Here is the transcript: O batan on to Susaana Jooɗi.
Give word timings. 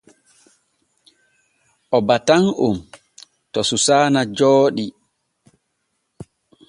O 1.95 1.97
batan 2.07 2.43
on 2.65 2.77
to 3.51 3.59
Susaana 3.69 4.21
Jooɗi. 4.37 4.85